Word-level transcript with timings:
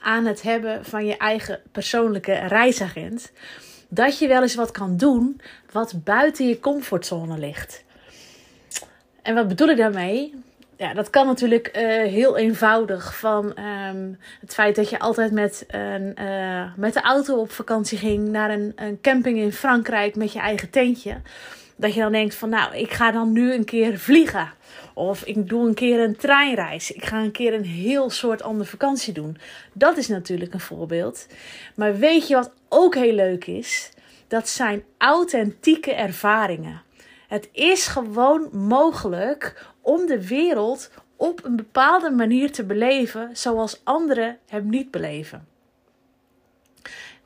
aan 0.00 0.26
het 0.26 0.42
hebben 0.42 0.84
van 0.84 1.06
je 1.06 1.16
eigen 1.16 1.60
persoonlijke 1.72 2.34
reisagent? 2.34 3.32
Dat 3.88 4.18
je 4.18 4.28
wel 4.28 4.42
eens 4.42 4.54
wat 4.54 4.70
kan 4.70 4.96
doen 4.96 5.40
wat 5.72 6.04
buiten 6.04 6.48
je 6.48 6.60
comfortzone 6.60 7.38
ligt. 7.38 7.84
En 9.22 9.34
wat 9.34 9.48
bedoel 9.48 9.68
ik 9.68 9.76
daarmee? 9.76 10.34
Ja, 10.76 10.94
dat 10.94 11.10
kan 11.10 11.26
natuurlijk 11.26 11.76
uh, 11.76 11.82
heel 12.10 12.36
eenvoudig. 12.36 13.18
Van 13.18 13.58
um, 13.58 14.18
het 14.40 14.54
feit 14.54 14.76
dat 14.76 14.90
je 14.90 14.98
altijd 14.98 15.32
met, 15.32 15.64
een, 15.68 16.16
uh, 16.20 16.64
met 16.76 16.94
de 16.94 17.00
auto 17.00 17.36
op 17.36 17.50
vakantie 17.50 17.98
ging 17.98 18.28
naar 18.28 18.50
een, 18.50 18.72
een 18.76 19.00
camping 19.00 19.38
in 19.38 19.52
Frankrijk 19.52 20.16
met 20.16 20.32
je 20.32 20.38
eigen 20.38 20.70
tentje. 20.70 21.20
Dat 21.80 21.94
je 21.94 22.00
dan 22.00 22.12
denkt 22.12 22.34
van 22.34 22.48
nou, 22.48 22.76
ik 22.76 22.92
ga 22.92 23.10
dan 23.10 23.32
nu 23.32 23.52
een 23.52 23.64
keer 23.64 23.98
vliegen. 23.98 24.52
Of 24.94 25.24
ik 25.24 25.48
doe 25.48 25.68
een 25.68 25.74
keer 25.74 26.00
een 26.00 26.16
treinreis. 26.16 26.92
Ik 26.92 27.04
ga 27.04 27.22
een 27.22 27.30
keer 27.30 27.54
een 27.54 27.64
heel 27.64 28.10
soort 28.10 28.42
andere 28.42 28.70
vakantie 28.70 29.12
doen. 29.12 29.36
Dat 29.72 29.96
is 29.96 30.08
natuurlijk 30.08 30.54
een 30.54 30.60
voorbeeld. 30.60 31.26
Maar 31.74 31.96
weet 31.96 32.28
je 32.28 32.34
wat 32.34 32.52
ook 32.68 32.94
heel 32.94 33.14
leuk 33.14 33.46
is? 33.46 33.90
Dat 34.28 34.48
zijn 34.48 34.84
authentieke 34.98 35.94
ervaringen. 35.94 36.82
Het 37.28 37.48
is 37.52 37.86
gewoon 37.86 38.48
mogelijk 38.52 39.66
om 39.80 40.06
de 40.06 40.26
wereld 40.26 40.90
op 41.16 41.44
een 41.44 41.56
bepaalde 41.56 42.10
manier 42.10 42.52
te 42.52 42.64
beleven 42.64 43.30
zoals 43.32 43.80
anderen 43.84 44.38
hem 44.46 44.68
niet 44.68 44.90
beleven. 44.90 45.49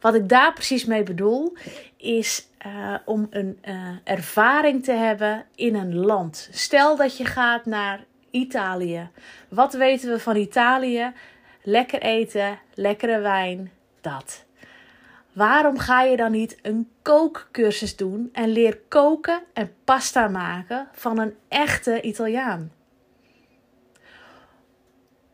Wat 0.04 0.14
ik 0.14 0.28
daar 0.28 0.52
precies 0.52 0.84
mee 0.84 1.02
bedoel, 1.02 1.56
is 1.96 2.48
uh, 2.66 2.94
om 3.04 3.26
een 3.30 3.58
uh, 3.64 3.88
ervaring 4.04 4.84
te 4.84 4.92
hebben 4.92 5.44
in 5.54 5.74
een 5.74 5.94
land. 5.94 6.48
Stel 6.52 6.96
dat 6.96 7.16
je 7.16 7.24
gaat 7.24 7.66
naar 7.66 8.04
Italië. 8.30 9.08
Wat 9.48 9.72
weten 9.72 10.10
we 10.10 10.20
van 10.20 10.36
Italië? 10.36 11.12
Lekker 11.62 12.02
eten, 12.02 12.58
lekkere 12.74 13.18
wijn, 13.18 13.72
dat. 14.00 14.44
Waarom 15.32 15.78
ga 15.78 16.02
je 16.02 16.16
dan 16.16 16.32
niet 16.32 16.58
een 16.62 16.90
kookcursus 17.02 17.96
doen 17.96 18.28
en 18.32 18.48
leer 18.48 18.78
koken 18.88 19.42
en 19.52 19.74
pasta 19.84 20.28
maken 20.28 20.88
van 20.92 21.18
een 21.18 21.36
echte 21.48 22.00
Italiaan? 22.00 22.72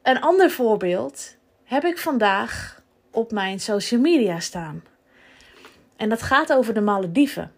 Een 0.02 0.20
ander 0.20 0.50
voorbeeld 0.50 1.36
heb 1.64 1.84
ik 1.84 1.98
vandaag 1.98 2.79
op 3.10 3.32
mijn 3.32 3.60
social 3.60 4.00
media 4.00 4.40
staan. 4.40 4.82
En 5.96 6.08
dat 6.08 6.22
gaat 6.22 6.52
over 6.52 6.74
de 6.74 6.80
Malediven. 6.80 7.52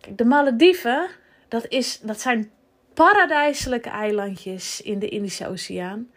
Kijk, 0.00 0.18
de 0.18 0.24
Malediven, 0.24 1.08
dat, 1.48 1.66
is, 1.68 2.00
dat 2.00 2.20
zijn 2.20 2.50
paradijselijke 2.94 3.88
eilandjes 3.88 4.80
in 4.80 4.98
de 4.98 5.08
Indische 5.08 5.48
Oceaan. 5.48 6.10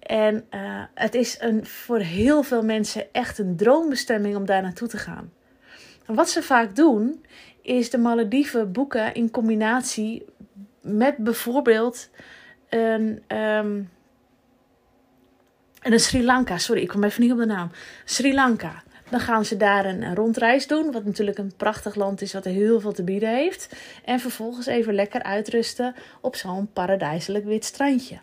En 0.00 0.46
uh, 0.54 0.82
het 0.94 1.14
is 1.14 1.36
een, 1.40 1.66
voor 1.66 1.98
heel 1.98 2.42
veel 2.42 2.62
mensen 2.62 3.12
echt 3.12 3.38
een 3.38 3.56
droombestemming 3.56 4.36
om 4.36 4.44
daar 4.44 4.62
naartoe 4.62 4.88
te 4.88 4.98
gaan. 4.98 5.32
Wat 6.06 6.30
ze 6.30 6.42
vaak 6.42 6.76
doen, 6.76 7.24
is 7.62 7.90
de 7.90 7.98
Malediven 7.98 8.72
boeken 8.72 9.14
in 9.14 9.30
combinatie 9.30 10.24
met 10.82 11.16
bijvoorbeeld 11.16 12.10
een, 12.68 13.22
um, 13.36 13.90
en 15.80 15.92
een 15.92 16.00
Sri 16.00 16.24
Lanka, 16.24 16.58
sorry, 16.58 16.82
ik 16.82 16.88
kom 16.88 17.04
even 17.04 17.22
niet 17.22 17.32
op 17.32 17.38
de 17.38 17.46
naam. 17.46 17.70
Sri 18.04 18.34
Lanka. 18.34 18.82
Dan 19.10 19.20
gaan 19.20 19.44
ze 19.44 19.56
daar 19.56 19.84
een 19.84 20.14
rondreis 20.14 20.66
doen, 20.66 20.92
wat 20.92 21.04
natuurlijk 21.04 21.38
een 21.38 21.52
prachtig 21.56 21.94
land 21.94 22.22
is 22.22 22.32
wat 22.32 22.44
er 22.44 22.52
heel 22.52 22.80
veel 22.80 22.92
te 22.92 23.02
bieden 23.02 23.34
heeft. 23.34 23.76
En 24.04 24.20
vervolgens 24.20 24.66
even 24.66 24.94
lekker 24.94 25.22
uitrusten 25.22 25.94
op 26.20 26.36
zo'n 26.36 26.72
paradijselijk 26.72 27.44
wit 27.44 27.64
strandje. 27.64 28.18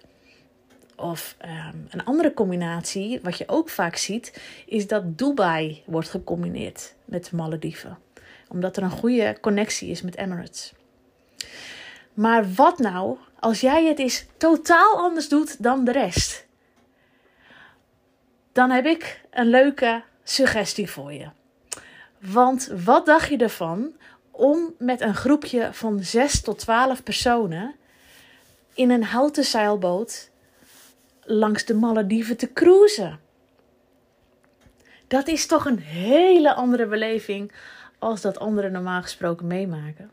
Of 0.95 1.35
um, 1.45 1.87
een 1.89 2.03
andere 2.03 2.33
combinatie, 2.33 3.19
wat 3.23 3.37
je 3.37 3.47
ook 3.47 3.69
vaak 3.69 3.95
ziet, 3.95 4.41
is 4.65 4.87
dat 4.87 5.17
Dubai 5.17 5.83
wordt 5.85 6.09
gecombineerd 6.09 6.93
met 7.05 7.29
de 7.29 7.35
Malediven. 7.35 7.97
Omdat 8.47 8.77
er 8.77 8.83
een 8.83 8.91
goede 8.91 9.37
connectie 9.41 9.89
is 9.89 10.01
met 10.01 10.17
Emirates. 10.17 10.73
Maar 12.13 12.53
wat 12.53 12.79
nou 12.79 13.17
als 13.39 13.61
jij 13.61 13.85
het 13.85 13.99
eens 13.99 14.25
totaal 14.37 14.97
anders 14.97 15.29
doet 15.29 15.63
dan 15.63 15.83
de 15.83 15.91
rest? 15.91 16.46
Dan 18.57 18.69
heb 18.69 18.85
ik 18.85 19.21
een 19.31 19.47
leuke 19.49 20.03
suggestie 20.23 20.89
voor 20.89 21.13
je. 21.13 21.27
Want 22.19 22.71
wat 22.85 23.05
dacht 23.05 23.29
je 23.29 23.37
ervan 23.37 23.91
om 24.31 24.73
met 24.77 25.01
een 25.01 25.15
groepje 25.15 25.69
van 25.71 25.99
6 25.99 26.41
tot 26.41 26.59
12 26.59 27.03
personen 27.03 27.75
in 28.73 28.89
een 28.89 29.03
houten 29.03 29.43
zeilboot 29.43 30.29
langs 31.21 31.65
de 31.65 31.73
Malediven 31.73 32.37
te 32.37 32.53
cruisen? 32.53 33.19
Dat 35.07 35.27
is 35.27 35.47
toch 35.47 35.65
een 35.65 35.79
hele 35.79 36.53
andere 36.53 36.85
beleving 36.85 37.51
als 37.99 38.21
dat 38.21 38.39
anderen 38.39 38.71
normaal 38.71 39.01
gesproken 39.01 39.47
meemaken. 39.47 40.11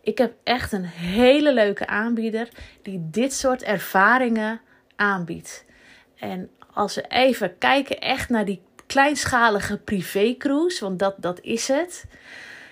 Ik 0.00 0.18
heb 0.18 0.34
echt 0.42 0.72
een 0.72 0.84
hele 0.84 1.52
leuke 1.52 1.86
aanbieder 1.86 2.48
die 2.82 3.08
dit 3.10 3.32
soort 3.32 3.62
ervaringen 3.62 4.60
aanbiedt. 4.96 5.64
En 6.16 6.50
als 6.72 6.94
we 6.94 7.04
even 7.08 7.58
kijken 7.58 8.00
echt 8.00 8.28
naar 8.28 8.44
die 8.44 8.62
kleinschalige 8.86 9.78
privécruise, 9.78 10.84
want 10.84 10.98
dat, 10.98 11.14
dat 11.18 11.40
is 11.40 11.68
het. 11.68 12.04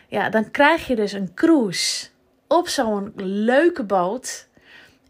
Ja, 0.08 0.28
dan 0.28 0.50
krijg 0.50 0.86
je 0.86 0.96
dus 0.96 1.12
een 1.12 1.34
cruise 1.34 2.08
op 2.46 2.68
zo'n 2.68 3.12
leuke 3.16 3.84
boot, 3.84 4.48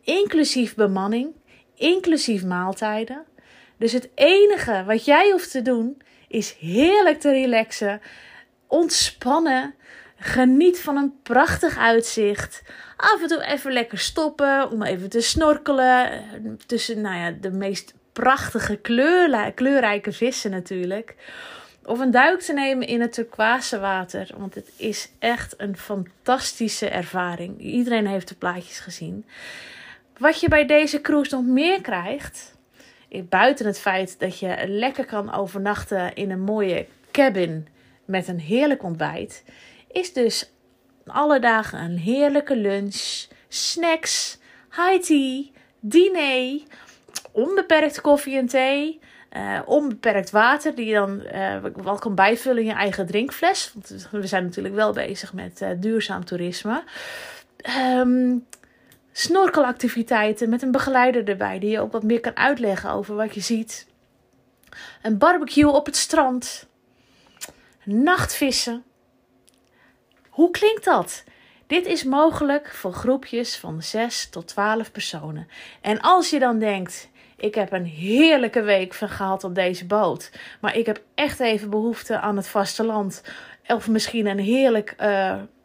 inclusief 0.02 0.74
bemanning, 0.74 1.34
inclusief 1.74 2.44
maaltijden. 2.44 3.24
Dus 3.76 3.92
het 3.92 4.08
enige 4.14 4.84
wat 4.86 5.04
jij 5.04 5.30
hoeft 5.30 5.50
te 5.50 5.62
doen 5.62 6.02
is 6.28 6.56
heerlijk 6.58 7.20
te 7.20 7.30
relaxen, 7.30 8.00
ontspannen, 8.66 9.74
geniet 10.16 10.80
van 10.80 10.96
een 10.96 11.14
prachtig 11.22 11.78
uitzicht. 11.78 12.62
Af 12.96 13.22
en 13.22 13.28
toe 13.28 13.42
even 13.44 13.72
lekker 13.72 13.98
stoppen 13.98 14.70
om 14.70 14.82
even 14.82 15.08
te 15.08 15.20
snorkelen 15.20 16.58
tussen 16.66 17.00
nou 17.00 17.16
ja, 17.16 17.30
de 17.30 17.50
meest 17.50 17.94
prachtige 18.20 18.76
kleurrijke 19.54 20.12
vissen 20.12 20.50
natuurlijk. 20.50 21.14
Of 21.84 21.98
een 21.98 22.10
duik 22.10 22.40
te 22.40 22.52
nemen 22.52 22.86
in 22.86 23.00
het 23.00 23.12
turquoise 23.12 23.78
water. 23.78 24.30
Want 24.36 24.54
het 24.54 24.70
is 24.76 25.10
echt 25.18 25.54
een 25.56 25.76
fantastische 25.76 26.88
ervaring. 26.88 27.60
Iedereen 27.60 28.06
heeft 28.06 28.28
de 28.28 28.34
plaatjes 28.34 28.78
gezien. 28.78 29.24
Wat 30.18 30.40
je 30.40 30.48
bij 30.48 30.66
deze 30.66 31.00
cruise 31.00 31.34
nog 31.34 31.44
meer 31.44 31.80
krijgt. 31.80 32.58
Buiten 33.28 33.66
het 33.66 33.80
feit 33.80 34.18
dat 34.18 34.38
je 34.38 34.64
lekker 34.66 35.04
kan 35.04 35.32
overnachten 35.32 36.14
in 36.14 36.30
een 36.30 36.40
mooie 36.40 36.86
cabin 37.10 37.66
met 38.04 38.28
een 38.28 38.40
heerlijk 38.40 38.82
ontbijt. 38.82 39.44
Is 39.90 40.12
dus 40.12 40.50
alle 41.06 41.38
dagen 41.38 41.80
een 41.80 41.98
heerlijke 41.98 42.56
lunch, 42.56 43.26
snacks, 43.48 44.38
high 44.70 45.02
tea, 45.06 45.44
diner 45.80 46.60
onbeperkt 47.32 48.00
koffie 48.00 48.36
en 48.36 48.46
thee. 48.46 49.00
Uh, 49.36 49.60
onbeperkt 49.64 50.30
water, 50.30 50.74
die 50.74 50.86
je 50.86 50.94
dan 50.94 51.22
uh, 51.34 51.56
wel 51.82 51.98
kan 51.98 52.14
bijvullen 52.14 52.62
in 52.62 52.68
je 52.68 52.74
eigen 52.74 53.06
drinkfles. 53.06 53.72
Want 53.74 54.08
we 54.10 54.26
zijn 54.26 54.44
natuurlijk 54.44 54.74
wel 54.74 54.92
bezig 54.92 55.32
met 55.32 55.60
uh, 55.60 55.68
duurzaam 55.76 56.24
toerisme. 56.24 56.82
Um, 57.96 58.46
snorkelactiviteiten 59.12 60.48
met 60.48 60.62
een 60.62 60.70
begeleider 60.70 61.28
erbij, 61.28 61.58
die 61.58 61.70
je 61.70 61.80
ook 61.80 61.92
wat 61.92 62.02
meer 62.02 62.20
kan 62.20 62.36
uitleggen 62.36 62.90
over 62.90 63.14
wat 63.14 63.34
je 63.34 63.40
ziet. 63.40 63.86
Een 65.02 65.18
barbecue 65.18 65.70
op 65.70 65.86
het 65.86 65.96
strand. 65.96 66.68
Nachtvissen. 67.84 68.84
Hoe 70.28 70.50
klinkt 70.50 70.84
dat? 70.84 71.24
Dit 71.66 71.86
is 71.86 72.04
mogelijk 72.04 72.70
voor 72.70 72.92
groepjes 72.92 73.56
van 73.56 73.82
6 73.82 74.28
tot 74.28 74.48
12 74.48 74.92
personen. 74.92 75.48
En 75.80 76.00
als 76.00 76.30
je 76.30 76.38
dan 76.38 76.58
denkt, 76.58 77.10
ik 77.40 77.54
heb 77.54 77.72
een 77.72 77.84
heerlijke 77.84 78.62
week 78.62 78.94
gehad 78.94 79.44
op 79.44 79.54
deze 79.54 79.86
boot. 79.86 80.30
Maar 80.60 80.76
ik 80.76 80.86
heb 80.86 81.02
echt 81.14 81.40
even 81.40 81.70
behoefte 81.70 82.20
aan 82.20 82.36
het 82.36 82.48
vasteland. 82.48 83.22
Of 83.66 83.88
misschien 83.88 84.26
een 84.26 84.38
heerlijk, 84.38 84.94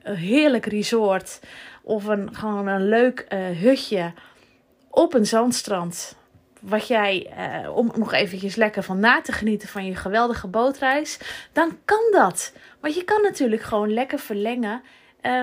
een 0.04 0.16
heerlijk 0.16 0.66
resort. 0.66 1.40
Of 1.84 2.06
een, 2.06 2.36
gewoon 2.36 2.68
een 2.68 2.88
leuk 2.88 3.26
uh, 3.30 3.40
hutje 3.60 4.14
op 4.90 5.14
een 5.14 5.26
zandstrand. 5.26 6.16
wat 6.62 6.88
jij, 6.88 7.34
uh, 7.64 7.76
om 7.76 7.92
nog 7.96 8.14
eventjes 8.14 8.56
lekker 8.56 8.84
van 8.84 9.00
na 9.00 9.22
te 9.22 9.32
genieten 9.32 9.68
van 9.68 9.86
je 9.86 9.96
geweldige 9.96 10.48
bootreis, 10.48 11.20
dan 11.52 11.78
kan 11.86 12.08
dat. 12.12 12.54
Want 12.80 12.96
je 12.96 13.04
kan 13.04 13.22
natuurlijk 13.22 13.62
gewoon 13.62 13.94
lekker 13.94 14.20
verlengen 14.20 14.82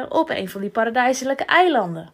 op 0.09 0.31
een 0.31 0.49
van 0.49 0.61
die 0.61 0.71
paradijselijke 0.71 1.45
eilanden 1.45 2.13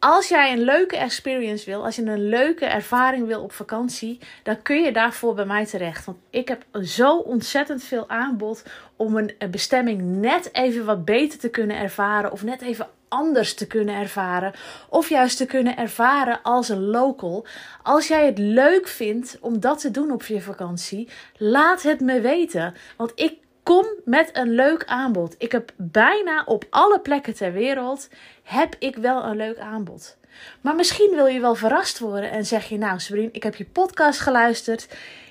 als 0.00 0.28
jij 0.28 0.52
een 0.52 0.64
leuke 0.64 0.96
experience 0.96 1.64
wil, 1.64 1.84
als 1.84 1.96
je 1.96 2.02
een 2.02 2.28
leuke 2.28 2.64
ervaring 2.64 3.26
wil 3.26 3.42
op 3.42 3.52
vakantie, 3.52 4.18
dan 4.42 4.62
kun 4.62 4.82
je 4.82 4.92
daarvoor 4.92 5.34
bij 5.34 5.44
mij 5.44 5.66
terecht. 5.66 6.04
Want 6.04 6.18
ik 6.30 6.48
heb 6.48 6.64
zo 6.82 7.16
ontzettend 7.16 7.82
veel 7.82 8.08
aanbod 8.08 8.62
om 8.96 9.16
een 9.16 9.32
bestemming 9.50 10.02
net 10.02 10.54
even 10.54 10.84
wat 10.84 11.04
beter 11.04 11.38
te 11.38 11.48
kunnen 11.48 11.76
ervaren 11.76 12.32
of 12.32 12.42
net 12.42 12.62
even 12.62 12.88
anders 13.08 13.54
te 13.54 13.66
kunnen 13.66 13.94
ervaren 13.94 14.52
of 14.88 15.08
juist 15.08 15.36
te 15.36 15.46
kunnen 15.46 15.76
ervaren 15.76 16.42
als 16.42 16.68
een 16.68 16.84
local. 16.84 17.46
Als 17.82 18.08
jij 18.08 18.26
het 18.26 18.38
leuk 18.38 18.88
vindt 18.88 19.38
om 19.40 19.60
dat 19.60 19.80
te 19.80 19.90
doen 19.90 20.10
op 20.10 20.22
je 20.22 20.40
vakantie, 20.40 21.08
laat 21.36 21.82
het 21.82 22.00
me 22.00 22.20
weten, 22.20 22.74
want 22.96 23.12
ik 23.14 23.38
Kom 23.62 23.86
met 24.04 24.30
een 24.32 24.50
leuk 24.50 24.84
aanbod. 24.84 25.34
Ik 25.38 25.52
heb 25.52 25.72
bijna 25.76 26.42
op 26.44 26.64
alle 26.70 27.00
plekken 27.00 27.34
ter 27.34 27.52
wereld 27.52 28.08
heb 28.42 28.76
ik 28.78 28.96
wel 28.96 29.24
een 29.24 29.36
leuk 29.36 29.58
aanbod. 29.58 30.18
Maar 30.60 30.74
misschien 30.74 31.10
wil 31.14 31.26
je 31.26 31.40
wel 31.40 31.54
verrast 31.54 31.98
worden 31.98 32.30
en 32.30 32.46
zeg 32.46 32.68
je 32.68 32.78
nou 32.78 33.00
Sabrine, 33.00 33.28
ik 33.32 33.42
heb 33.42 33.54
je 33.54 33.64
podcast 33.64 34.20
geluisterd. 34.20 34.88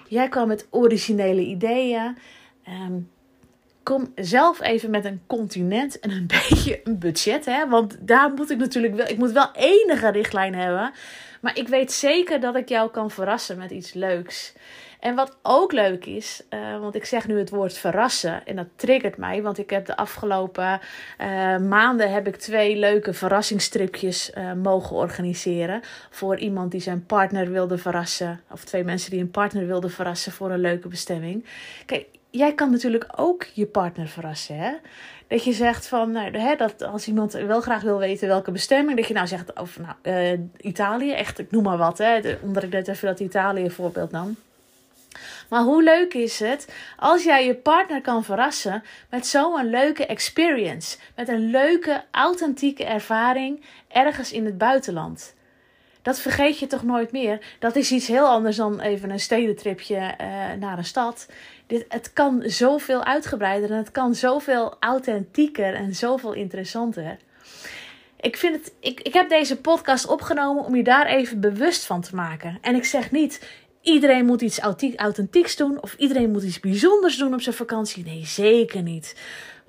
Jij 0.08 0.30
kwam 0.30 0.48
met 0.48 0.68
originele 0.70 1.42
ideeën. 1.42 2.18
Ehm, 2.64 2.94
kom 3.84 4.12
zelf 4.16 4.62
even 4.62 4.90
met 4.90 5.06
een 5.06 5.22
continent 5.28 6.00
en 6.00 6.12
een 6.12 6.28
beetje 6.50 6.82
een 6.84 7.00
budget. 7.00 7.46
Hè? 7.46 7.68
Want 7.68 7.98
daar 8.00 8.34
moet 8.34 8.50
ik 8.50 8.58
natuurlijk 8.58 8.96
wel. 8.96 9.08
Ik 9.08 9.18
moet 9.18 9.32
wel 9.32 9.52
enige 9.54 10.12
richtlijn 10.12 10.56
hebben. 10.56 10.92
Maar 11.41 11.57
ik 11.57 11.68
weet 11.68 11.91
zeker 11.91 12.39
dat 12.39 12.56
ik 12.56 12.69
jou 12.69 12.89
kan 12.89 13.12
verrassen 13.12 13.57
met 13.57 13.71
iets 13.71 13.94
leuks. 13.94 14.53
En 15.00 15.15
wat 15.15 15.38
ook 15.41 15.71
leuk 15.71 16.06
is, 16.06 16.44
uh, 16.50 16.80
want 16.80 16.95
ik 16.95 17.06
zeg 17.06 17.27
nu 17.27 17.38
het 17.38 17.50
woord 17.50 17.77
verrassen 17.77 18.45
en 18.45 18.56
dat 18.56 18.68
triggert 18.75 19.18
mij, 19.18 19.41
want 19.41 19.57
ik 19.57 19.69
heb 19.69 19.86
de 19.86 19.97
afgelopen 19.97 20.80
uh, 21.21 21.57
maanden 21.57 22.12
heb 22.12 22.27
ik 22.27 22.36
twee 22.36 22.75
leuke 22.75 23.13
verrassingsstripjes 23.13 24.31
uh, 24.38 24.53
mogen 24.53 24.95
organiseren 24.95 25.81
voor 26.09 26.38
iemand 26.38 26.71
die 26.71 26.81
zijn 26.81 27.06
partner 27.06 27.51
wilde 27.51 27.77
verrassen, 27.77 28.41
of 28.51 28.63
twee 28.63 28.83
mensen 28.83 29.12
die 29.12 29.19
een 29.19 29.31
partner 29.31 29.68
wilden 29.68 29.91
verrassen 29.91 30.31
voor 30.31 30.51
een 30.51 30.59
leuke 30.59 30.88
bestemming. 30.88 31.45
Kijk, 31.86 32.06
jij 32.30 32.54
kan 32.54 32.72
natuurlijk 32.72 33.08
ook 33.16 33.44
je 33.54 33.66
partner 33.66 34.08
verrassen, 34.08 34.58
hè? 34.58 34.72
Dat 35.28 35.44
je 35.44 35.54
zegt 35.54 35.88
van, 35.88 36.12
nou, 36.12 36.38
hè, 36.38 36.56
dat 36.56 36.84
als 36.84 37.08
iemand 37.08 37.34
wel 37.34 37.62
graag 37.62 37.81
wil 37.81 37.98
weten 37.98 38.28
welke 38.28 38.52
bestemming, 38.52 38.98
dat 38.98 39.08
je 39.08 39.14
nou 39.14 39.28
zegt 39.28 39.58
over 39.58 39.81
nou, 39.81 39.96
uh, 40.34 40.40
Italië, 40.58 41.12
echt, 41.12 41.40
ik 41.40 41.52
noem 41.52 41.64
maar 41.64 41.78
wat, 41.78 41.98
hè, 41.98 42.38
omdat 42.42 42.64
ik 42.64 42.72
net 42.72 42.88
even 42.88 43.08
dat 43.08 43.20
Italië 43.20 43.70
voorbeeld 43.70 44.12
nam. 44.12 44.38
Maar 45.50 45.62
hoe 45.62 45.84
leuk 45.84 46.14
is 46.14 46.40
het 46.40 46.74
als 46.98 47.24
jij 47.24 47.46
je 47.46 47.56
partner 47.56 48.02
kan 48.02 48.24
verrassen 48.24 48.84
met 49.10 49.28
zo'n 49.28 49.70
leuke 49.70 50.06
experience, 50.06 50.98
met 51.16 51.28
een 51.28 51.50
leuke, 51.50 52.04
authentieke 52.12 52.86
ervaring 52.86 53.66
ergens 53.88 54.32
in 54.32 54.46
het 54.46 54.58
buitenland? 54.58 55.34
Dat 56.10 56.20
vergeet 56.20 56.60
je 56.60 56.68
toch 56.68 56.84
nooit 56.84 57.12
meer. 57.12 57.40
Dat 57.60 57.76
is 57.76 57.92
iets 57.92 58.08
heel 58.08 58.28
anders 58.28 58.56
dan 58.56 58.80
even 58.80 59.10
een 59.10 59.20
stedentripje 59.20 59.96
uh, 59.96 60.16
naar 60.60 60.78
een 60.78 60.86
stad. 60.86 61.28
Dit, 61.68 61.86
het 61.90 62.14
kan 62.14 62.44
zoveel 62.46 63.04
uitgebreider 63.04 63.72
en 63.72 63.78
het 63.78 63.92
kan 63.92 64.16
zoveel 64.16 64.78
authentieker 64.80 65.74
en 65.74 65.96
zoveel 65.96 66.34
interessanter. 66.34 67.18
Ik, 68.20 68.38
vind 68.38 68.56
het, 68.56 68.74
ik, 68.80 69.00
ik 69.00 69.14
heb 69.14 69.30
deze 69.30 69.62
podcast 69.62 70.08
opgenomen 70.08 70.64
om 70.64 70.76
je 70.76 70.84
daar 70.84 71.06
even 71.06 71.40
bewust 71.40 71.86
van 71.86 72.02
te 72.02 72.16
maken. 72.16 72.58
En 72.62 72.76
ik 72.76 72.86
zeg 72.86 73.12
niet, 73.12 73.48
iedereen 73.94 74.25
moet 74.25 74.41
iets 74.41 74.59
authentieks 74.95 75.56
doen 75.56 75.81
of 75.81 75.94
iedereen 75.97 76.31
moet 76.31 76.44
iets 76.44 76.59
bijzonders 76.59 77.18
doen 77.18 77.33
op 77.33 77.41
zijn 77.41 77.56
vakantie. 77.56 78.03
Nee, 78.03 78.25
zeker 78.25 78.81
niet. 78.81 79.15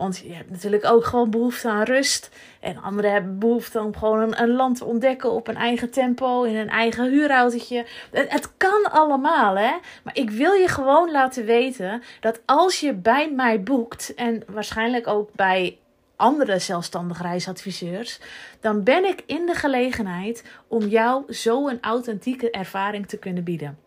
Want 0.01 0.23
je 0.25 0.33
hebt 0.33 0.51
natuurlijk 0.51 0.85
ook 0.85 1.05
gewoon 1.05 1.31
behoefte 1.31 1.69
aan 1.69 1.83
rust. 1.83 2.31
En 2.61 2.83
anderen 2.83 3.13
hebben 3.13 3.39
behoefte 3.39 3.81
om 3.81 3.97
gewoon 3.97 4.37
een, 4.37 4.51
land 4.51 4.77
te 4.77 4.85
ontdekken 4.85 5.31
op 5.31 5.49
een 5.49 5.57
eigen 5.57 5.91
tempo, 5.91 6.43
in 6.43 6.57
een 6.57 6.69
eigen 6.69 7.11
huurautootje. 7.11 7.87
Het, 8.11 8.33
het 8.33 8.57
kan 8.57 8.91
allemaal, 8.91 9.57
hè? 9.57 9.73
Maar 10.03 10.17
ik 10.17 10.31
wil 10.31 10.53
je 10.53 10.69
gewoon 10.69 11.11
laten 11.11 11.45
weten 11.45 12.03
dat 12.21 12.41
als 12.45 12.81
je 12.81 12.95
bij 12.95 13.31
mij 13.31 13.63
boekt, 13.63 14.15
en 14.15 14.43
waarschijnlijk 14.47 15.07
ook 15.07 15.31
bij 15.35 15.79
andere 16.17 16.59
zelfstandige 16.59 17.23
reisadviseurs, 17.23 18.21
dan 18.61 18.83
ben 18.83 19.05
ik 19.05 19.23
in 19.27 19.47
de 19.47 19.55
gelegenheid 19.55 20.45
om 20.69 20.87
jou 20.87 21.33
zo 21.33 21.69
een 21.69 21.81
authentieke 21.81 22.51
ervaring 22.51 23.09
te 23.09 23.19
kunnen 23.19 23.45
bieden. 23.45 23.79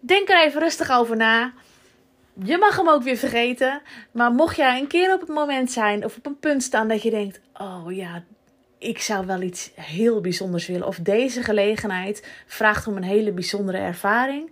Denk 0.00 0.28
er 0.28 0.44
even 0.44 0.60
rustig 0.60 0.90
over 0.90 1.16
na. 1.16 1.52
Je 2.44 2.58
mag 2.58 2.76
hem 2.76 2.88
ook 2.88 3.02
weer 3.02 3.16
vergeten. 3.16 3.82
Maar 4.10 4.32
mocht 4.32 4.56
jij 4.56 4.78
een 4.78 4.86
keer 4.86 5.14
op 5.14 5.20
het 5.20 5.28
moment 5.28 5.72
zijn 5.72 6.04
of 6.04 6.16
op 6.16 6.26
een 6.26 6.38
punt 6.38 6.62
staan 6.62 6.88
dat 6.88 7.02
je 7.02 7.10
denkt: 7.10 7.40
Oh 7.54 7.84
ja, 7.88 8.24
ik 8.78 9.00
zou 9.00 9.26
wel 9.26 9.40
iets 9.40 9.70
heel 9.74 10.20
bijzonders 10.20 10.66
willen. 10.66 10.86
Of 10.86 10.96
deze 10.96 11.42
gelegenheid 11.42 12.26
vraagt 12.46 12.86
om 12.86 12.96
een 12.96 13.02
hele 13.02 13.32
bijzondere 13.32 13.78
ervaring. 13.78 14.50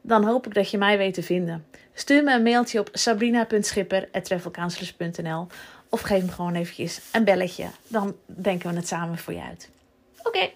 Dan 0.00 0.24
hoop 0.24 0.46
ik 0.46 0.54
dat 0.54 0.70
je 0.70 0.78
mij 0.78 0.98
weet 0.98 1.14
te 1.14 1.22
vinden. 1.22 1.66
Stuur 1.92 2.24
me 2.24 2.34
een 2.34 2.42
mailtje 2.42 2.80
op 2.80 2.88
sabrina.schipper.travelcounselors.nl 2.92 5.46
Of 5.88 6.00
geef 6.00 6.22
me 6.22 6.30
gewoon 6.30 6.54
eventjes 6.54 7.00
een 7.12 7.24
belletje. 7.24 7.66
Dan 7.88 8.16
denken 8.26 8.70
we 8.70 8.76
het 8.76 8.88
samen 8.88 9.18
voor 9.18 9.32
je 9.32 9.42
uit. 9.42 9.70
Oké. 10.22 10.50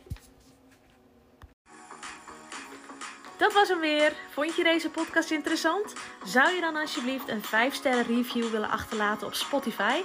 Dat 3.37 3.53
was 3.53 3.69
hem 3.69 3.81
weer. 3.81 4.13
Vond 4.31 4.57
je 4.57 4.63
deze 4.63 4.91
podcast 4.91 5.31
interessant? 5.31 5.93
Zou 6.25 6.55
je 6.55 6.61
dan 6.61 6.77
alsjeblieft 6.77 7.29
een 7.29 7.43
5 7.43 7.75
sterren 7.75 8.07
review 8.07 8.51
willen 8.51 8.71
achterlaten 8.71 9.27
op 9.27 9.35
Spotify? 9.35 10.03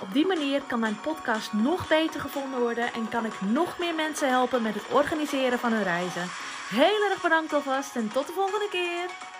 Op 0.00 0.12
die 0.12 0.26
manier 0.26 0.62
kan 0.62 0.80
mijn 0.80 1.00
podcast 1.00 1.52
nog 1.52 1.88
beter 1.88 2.20
gevonden 2.20 2.60
worden 2.60 2.92
en 2.92 3.08
kan 3.08 3.24
ik 3.24 3.40
nog 3.40 3.78
meer 3.78 3.94
mensen 3.94 4.28
helpen 4.28 4.62
met 4.62 4.74
het 4.74 4.88
organiseren 4.90 5.58
van 5.58 5.72
hun 5.72 5.82
reizen. 5.82 6.28
Heel 6.68 7.10
erg 7.10 7.22
bedankt 7.22 7.52
alvast 7.52 7.96
en 7.96 8.08
tot 8.12 8.26
de 8.26 8.32
volgende 8.32 8.68
keer. 8.70 9.31